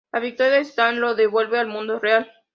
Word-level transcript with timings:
La 0.11 0.19
victoria 0.19 0.53
de 0.53 0.61
Stan 0.61 0.99
lo 0.99 1.13
devuelve 1.13 1.59
al 1.59 1.67
mundo 1.67 1.99
real. 1.99 2.27